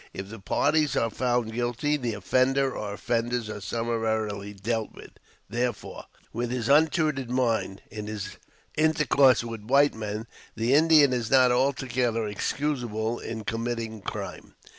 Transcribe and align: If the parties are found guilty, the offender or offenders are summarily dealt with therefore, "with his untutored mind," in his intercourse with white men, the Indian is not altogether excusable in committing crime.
If 0.13 0.29
the 0.29 0.39
parties 0.39 0.95
are 0.95 1.11
found 1.11 1.53
guilty, 1.53 1.95
the 1.95 2.15
offender 2.15 2.75
or 2.75 2.95
offenders 2.95 3.51
are 3.51 3.61
summarily 3.61 4.51
dealt 4.51 4.93
with 4.95 5.11
therefore, 5.47 6.05
"with 6.33 6.49
his 6.49 6.67
untutored 6.69 7.29
mind," 7.29 7.83
in 7.91 8.07
his 8.07 8.37
intercourse 8.75 9.43
with 9.43 9.61
white 9.65 9.93
men, 9.93 10.25
the 10.55 10.73
Indian 10.73 11.13
is 11.13 11.29
not 11.29 11.51
altogether 11.51 12.25
excusable 12.27 13.19
in 13.19 13.43
committing 13.43 14.01
crime. 14.01 14.55